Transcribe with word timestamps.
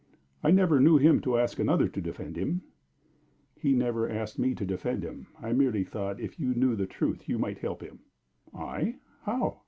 "I 0.43 0.49
never 0.49 0.79
knew 0.79 0.97
him 0.97 1.21
to 1.21 1.37
ask 1.37 1.59
another 1.59 1.87
to 1.87 2.01
defend 2.01 2.35
him." 2.35 2.63
"He 3.55 3.75
never 3.75 4.09
asked 4.09 4.39
me 4.39 4.55
to 4.55 4.65
defend 4.65 5.03
him. 5.03 5.27
I 5.39 5.53
merely 5.53 5.83
thought 5.83 6.17
that 6.17 6.23
if 6.23 6.39
you 6.39 6.55
knew 6.55 6.75
the 6.75 6.87
truth, 6.87 7.29
you 7.29 7.37
might 7.37 7.59
help 7.59 7.81
him." 7.83 7.99
"I? 8.51 8.95
How?" 9.25 9.59